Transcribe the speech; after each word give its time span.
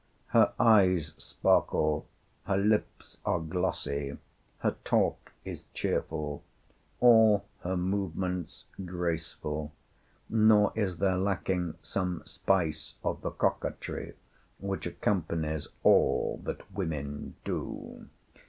Her 0.29 0.51
eyes 0.59 1.13
sparkle, 1.19 2.07
her 2.47 2.57
lips 2.57 3.19
are 3.23 3.39
glossy, 3.39 4.17
her 4.57 4.75
talk 4.83 5.31
is 5.45 5.65
cheerful, 5.75 6.41
all 6.99 7.45
her 7.59 7.77
movements 7.77 8.65
graceful; 8.83 9.71
nor 10.27 10.73
is 10.75 10.97
there 10.97 11.19
lacking 11.19 11.75
some 11.83 12.23
spice 12.25 12.95
of 13.03 13.21
the 13.21 13.29
coquetry 13.29 14.15
which 14.57 14.87
accompanies 14.87 15.67
all 15.83 16.41
that 16.45 16.71
women 16.73 17.35
do. 17.45 18.07